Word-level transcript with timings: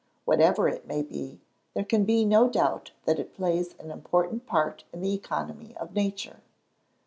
Whatever 0.25 0.67
it 0.67 0.87
may 0.87 1.03
be, 1.03 1.41
there 1.75 1.83
can 1.83 2.05
be 2.05 2.25
no 2.25 2.49
doubt 2.49 2.89
that 3.05 3.19
it 3.19 3.35
plays 3.35 3.75
an 3.77 3.91
important 3.91 4.47
part 4.47 4.83
in 4.91 5.01
the 5.03 5.13
economy 5.13 5.77
of 5.77 5.93
nature. 5.93 6.41